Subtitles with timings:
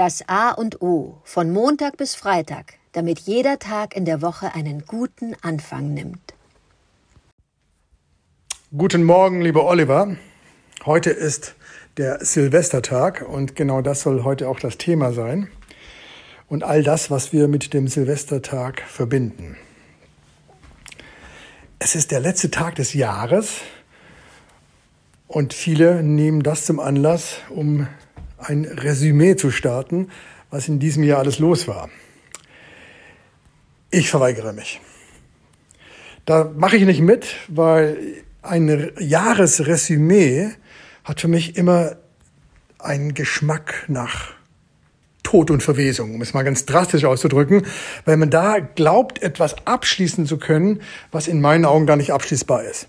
[0.00, 4.86] Das A und O von Montag bis Freitag, damit jeder Tag in der Woche einen
[4.86, 6.32] guten Anfang nimmt.
[8.74, 10.16] Guten Morgen, lieber Oliver.
[10.86, 11.54] Heute ist
[11.98, 15.50] der Silvestertag und genau das soll heute auch das Thema sein.
[16.48, 19.58] Und all das, was wir mit dem Silvestertag verbinden.
[21.78, 23.58] Es ist der letzte Tag des Jahres
[25.26, 27.86] und viele nehmen das zum Anlass, um
[28.40, 30.08] ein Resümee zu starten,
[30.50, 31.90] was in diesem Jahr alles los war.
[33.90, 34.80] Ich verweigere mich.
[36.24, 37.96] Da mache ich nicht mit, weil
[38.42, 40.50] ein Jahresresümee
[41.04, 41.96] hat für mich immer
[42.78, 44.32] einen Geschmack nach
[45.22, 47.66] Tod und Verwesung, um es mal ganz drastisch auszudrücken,
[48.04, 50.80] weil man da glaubt, etwas abschließen zu können,
[51.12, 52.88] was in meinen Augen gar nicht abschließbar ist.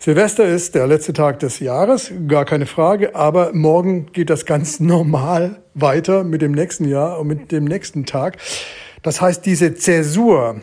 [0.00, 4.78] Silvester ist der letzte Tag des Jahres, gar keine Frage, aber morgen geht das ganz
[4.80, 8.38] normal weiter mit dem nächsten Jahr und mit dem nächsten Tag.
[9.02, 10.60] Das heißt, diese Zäsur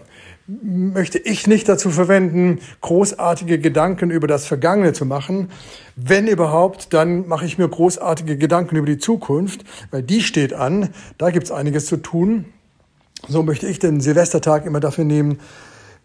[0.47, 5.49] möchte ich nicht dazu verwenden, großartige Gedanken über das Vergangene zu machen.
[5.97, 10.89] Wenn überhaupt, dann mache ich mir großartige Gedanken über die Zukunft, weil die steht an.
[11.17, 12.45] Da gibt's einiges zu tun.
[13.27, 15.39] So möchte ich den Silvestertag immer dafür nehmen,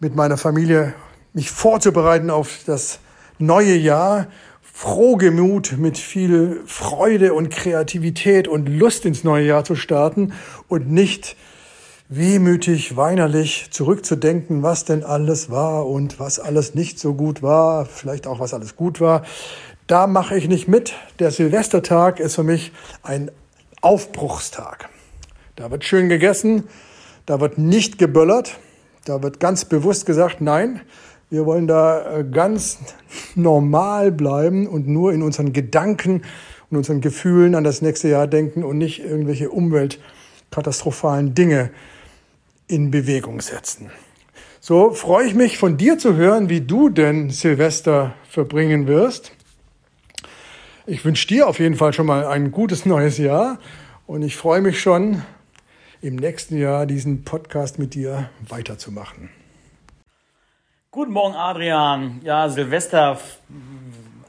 [0.01, 0.95] mit meiner Familie
[1.33, 2.99] mich vorzubereiten auf das
[3.41, 4.27] neue Jahr
[4.61, 10.33] frohgemut mit viel Freude und Kreativität und Lust ins neue Jahr zu starten
[10.67, 11.35] und nicht
[12.09, 18.27] wehmütig, weinerlich zurückzudenken, was denn alles war und was alles nicht so gut war, vielleicht
[18.27, 19.23] auch was alles gut war.
[19.87, 20.93] Da mache ich nicht mit.
[21.19, 23.31] Der Silvestertag ist für mich ein
[23.81, 24.89] Aufbruchstag.
[25.55, 26.63] Da wird schön gegessen,
[27.25, 28.57] da wird nicht geböllert,
[29.05, 30.81] da wird ganz bewusst gesagt, nein,
[31.31, 32.77] wir wollen da äh, ganz
[33.35, 36.23] normal bleiben und nur in unseren Gedanken
[36.69, 41.71] und unseren Gefühlen an das nächste Jahr denken und nicht irgendwelche umweltkatastrophalen Dinge
[42.67, 43.89] in Bewegung setzen.
[44.59, 49.31] So freue ich mich von dir zu hören, wie du denn Silvester verbringen wirst.
[50.85, 53.57] Ich wünsche dir auf jeden Fall schon mal ein gutes neues Jahr
[54.05, 55.23] und ich freue mich schon,
[56.01, 59.40] im nächsten Jahr diesen Podcast mit dir weiterzumachen.
[61.01, 62.21] Guten Morgen, Adrian.
[62.23, 63.17] Ja, Silvester,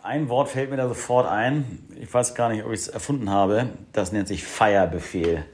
[0.02, 1.86] ein Wort fällt mir da sofort ein.
[2.00, 3.68] Ich weiß gar nicht, ob ich es erfunden habe.
[3.92, 5.44] Das nennt sich Feierbefehl.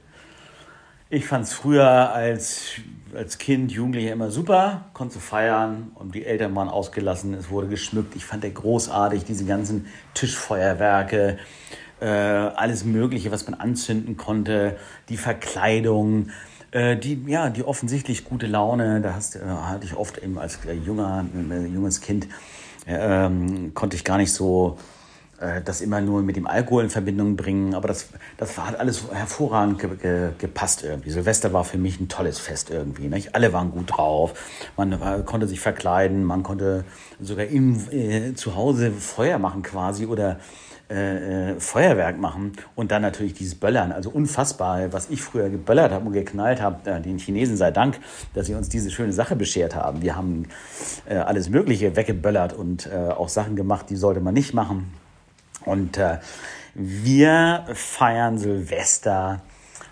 [1.11, 2.75] Ich fand es früher als,
[3.13, 8.15] als Kind, Jugendlicher immer super, konnte feiern und die Eltern waren ausgelassen, es wurde geschmückt.
[8.15, 11.39] Ich fand der großartig, diese ganzen Tischfeuerwerke,
[11.99, 14.77] äh, alles Mögliche, was man anzünden konnte,
[15.09, 16.31] die Verkleidung,
[16.71, 20.59] äh, die, ja, die offensichtlich gute Laune, da hast, äh, hatte ich oft eben als
[20.67, 22.29] äh, junger, äh, junges Kind,
[22.87, 24.79] äh, ähm, konnte ich gar nicht so
[25.65, 29.79] das immer nur mit dem Alkohol in Verbindung bringen, aber das, das hat alles hervorragend
[29.79, 31.11] ge ge gepasst irgendwie.
[31.11, 33.07] Silvester war für mich ein tolles Fest irgendwie.
[33.07, 33.35] Nicht?
[33.37, 34.35] Alle waren gut drauf,
[34.77, 36.85] man war, konnte sich verkleiden, man konnte
[37.21, 40.39] sogar im, äh, zu Hause Feuer machen quasi oder
[40.91, 43.93] äh, äh, Feuerwerk machen und dann natürlich dieses Böllern.
[43.93, 46.91] Also unfassbar, was ich früher geböllert habe und geknallt habe.
[46.91, 48.01] Äh, den Chinesen sei Dank,
[48.33, 50.01] dass sie uns diese schöne Sache beschert haben.
[50.01, 50.47] Wir haben
[51.07, 54.91] äh, alles Mögliche weggeböllert und äh, auch Sachen gemacht, die sollte man nicht machen.
[55.69, 56.19] Und äh,
[56.75, 59.43] wir feiern Silvester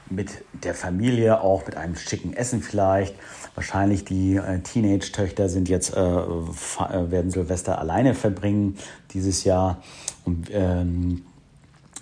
[0.09, 3.15] mit der Familie, auch mit einem schicken Essen vielleicht.
[3.55, 8.79] Wahrscheinlich die äh, Teenage-Töchter sind jetzt, äh, werden Silvester alleine verbringen
[9.13, 9.83] dieses Jahr
[10.25, 11.25] und ähm,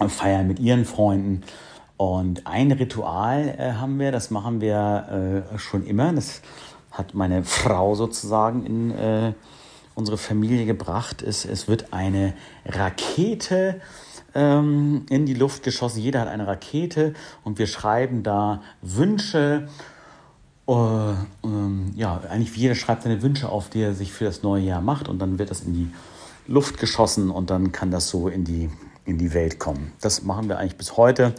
[0.08, 1.42] feiern mit ihren Freunden.
[1.96, 6.12] Und ein Ritual äh, haben wir, das machen wir äh, schon immer.
[6.12, 6.42] Das
[6.90, 9.32] hat meine Frau sozusagen in äh,
[9.94, 11.22] unsere Familie gebracht.
[11.22, 12.34] Es, es wird eine
[12.66, 13.80] Rakete
[14.34, 16.00] ähm, in die Luft geschossen.
[16.00, 19.68] Jeder hat eine Rakete und wir schreiben da Wünsche.
[20.66, 24.62] Äh, ähm, ja, eigentlich jeder schreibt seine Wünsche auf, die er sich für das neue
[24.62, 25.90] Jahr macht und dann wird das in die
[26.46, 28.70] Luft geschossen und dann kann das so in die,
[29.04, 29.92] in die Welt kommen.
[30.00, 31.34] Das machen wir eigentlich bis heute.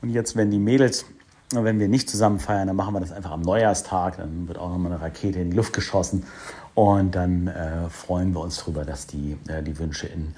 [0.00, 1.06] Und jetzt, wenn die Mädels,
[1.52, 4.16] wenn wir nicht zusammen feiern, dann machen wir das einfach am Neujahrstag.
[4.16, 6.24] Dann wird auch nochmal eine Rakete in die Luft geschossen.
[6.74, 10.34] Und dann äh, freuen wir uns darüber, dass die, äh, die Wünsche in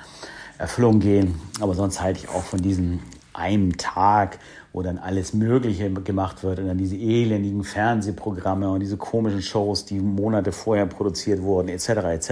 [0.59, 1.41] Erfüllung gehen.
[1.61, 3.01] Aber sonst halte ich auch von diesem
[3.39, 4.39] einem Tag,
[4.73, 9.85] wo dann alles Mögliche gemacht wird und dann diese elendigen Fernsehprogramme und diese komischen Shows,
[9.85, 11.89] die Monate vorher produziert wurden, etc.
[11.89, 12.31] etc.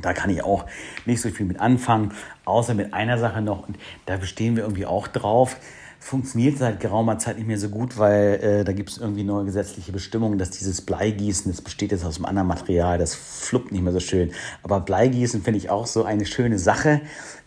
[0.00, 0.64] Da kann ich auch
[1.06, 2.12] nicht so viel mit anfangen,
[2.44, 5.56] außer mit einer Sache noch, und da bestehen wir irgendwie auch drauf.
[6.00, 9.44] Funktioniert seit geraumer Zeit nicht mehr so gut, weil äh, da gibt es irgendwie neue
[9.44, 13.82] gesetzliche Bestimmungen, dass dieses Bleigießen, das besteht jetzt aus einem anderen Material, das fluppt nicht
[13.82, 14.30] mehr so schön.
[14.62, 17.00] Aber Bleigießen finde ich auch so eine schöne Sache,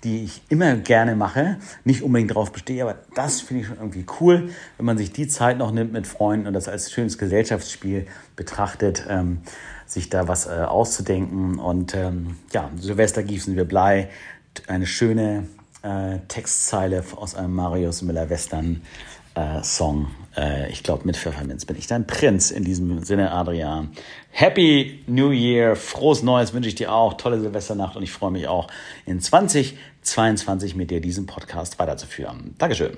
[0.03, 4.05] die ich immer gerne mache, nicht unbedingt darauf bestehe, aber das finde ich schon irgendwie
[4.19, 8.05] cool, wenn man sich die Zeit noch nimmt mit Freunden und das als schönes Gesellschaftsspiel
[8.35, 9.39] betrachtet, ähm,
[9.85, 11.57] sich da was äh, auszudenken.
[11.59, 14.09] Und ähm, ja, Silvester gießen wir Blei,
[14.67, 15.47] eine schöne
[15.83, 18.81] äh, Textzeile aus einem Marius Müller-Western
[19.35, 20.07] äh, Song.
[20.35, 22.51] Äh, ich glaube, mit Pfefferminz bin ich dein Prinz.
[22.51, 23.91] In diesem Sinne, Adrian.
[24.29, 28.47] Happy New Year, frohes Neues wünsche ich dir auch, tolle Silvesternacht und ich freue mich
[28.47, 28.67] auch
[29.05, 32.55] in 2022 mit dir diesen Podcast weiterzuführen.
[32.57, 32.97] Dankeschön.